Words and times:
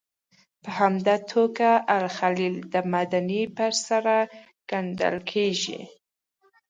په 0.63 0.69
همدې 0.79 1.15
توګه 1.31 1.69
الخلیل 1.97 2.55
د 2.73 2.75
مدینې 2.93 3.41
په 3.55 3.65
څېر 3.83 4.05
ګڼل 4.69 5.15
کېږي. 5.31 5.81